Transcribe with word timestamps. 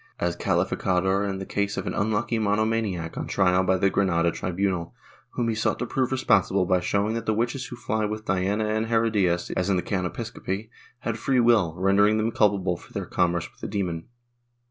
as 0.19 0.35
calificador 0.35 1.29
in 1.29 1.37
the 1.37 1.45
case 1.45 1.77
of 1.77 1.85
an 1.85 1.93
unlucky 1.93 2.39
mono 2.39 2.65
maniac 2.65 3.15
on 3.19 3.27
trial 3.27 3.63
by 3.63 3.77
the 3.77 3.87
Granada 3.87 4.31
tribunal, 4.31 4.95
whom 5.33 5.47
he 5.47 5.53
sought 5.53 5.77
to 5.77 5.85
prove 5.85 6.11
responsible 6.11 6.65
by 6.65 6.79
showing 6.79 7.13
that 7.13 7.27
the 7.27 7.35
witches 7.35 7.67
who 7.67 7.75
fly 7.75 8.07
v/ith 8.07 8.25
Diana 8.25 8.65
and 8.65 8.87
Herodias, 8.87 9.51
as 9.51 9.69
in 9.69 9.75
the 9.75 9.83
can. 9.83 10.07
Episcopi, 10.07 10.71
had 11.01 11.19
free 11.19 11.39
will, 11.39 11.75
rendering 11.77 12.17
them 12.17 12.31
culpable 12.31 12.77
for 12.77 12.91
their 12.93 13.05
commerce 13.05 13.47
with 13.51 13.61
the 13.61 13.67
demon." 13.67 14.05